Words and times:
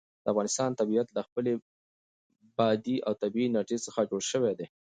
د 0.23 0.25
افغانستان 0.33 0.71
طبیعت 0.79 1.07
له 1.13 1.21
خپلې 1.27 1.53
بادي 2.57 2.97
او 3.07 3.11
طبیعي 3.23 3.47
انرژي 3.49 3.77
څخه 3.85 4.07
جوړ 4.09 4.21
شوی 4.31 4.53
دی. 4.59 4.67